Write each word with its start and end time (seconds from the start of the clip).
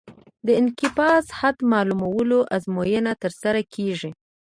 د 0.45 0.47
انقباض 0.61 1.25
حد 1.39 1.57
معلومولو 1.73 2.39
ازموینه 2.55 3.13
ترسره 3.23 3.61
کیږي 3.73 4.09